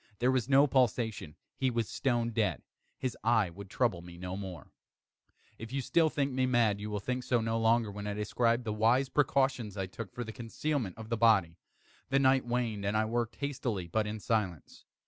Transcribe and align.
There 0.17 0.31
was 0.31 0.49
no 0.49 0.65
pulsation. 0.65 1.35
He 1.55 1.69
was 1.69 1.87
stone 1.87 2.31
dead. 2.31 2.63
His 2.97 3.15
eve 3.23 3.53
would 3.55 3.69
trouble 3.69 4.01
me 4.01 4.17
no 4.17 4.35
more. 4.35 4.71
If 5.59 5.69
still 5.85 6.07
you 6.07 6.09
think 6.09 6.31
me 6.31 6.47
mad, 6.47 6.81
you 6.81 6.89
will 6.89 6.99
think 6.99 7.23
so 7.23 7.39
no 7.39 7.59
longer 7.59 7.91
when 7.91 8.07
I 8.07 8.15
describe 8.15 8.63
the 8.63 8.73
wise 8.73 9.09
precautions 9.09 9.77
I 9.77 9.85
took 9.85 10.11
for 10.11 10.23
the 10.23 10.31
concealment 10.33 10.97
of 10.97 11.09
the 11.09 11.17
body. 11.17 11.59
The 12.09 12.17
night 12.17 12.47
waned, 12.47 12.83
and 12.83 12.97
I 12.97 13.05
worked 13.05 13.35
hastily, 13.35 13.85
but 13.87 14.07
in 14.07 14.19
silence. 14.19 14.85